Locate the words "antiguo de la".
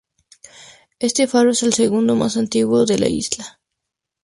2.35-3.07